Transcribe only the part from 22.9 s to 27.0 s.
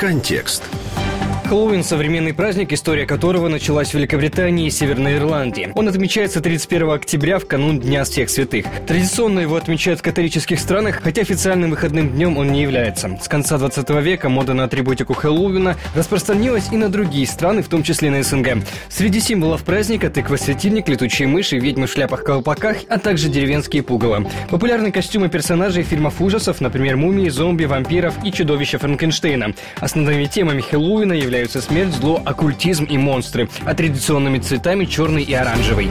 также деревенские пугало. Популярны костюмы персонажей фильмов ужасов, например,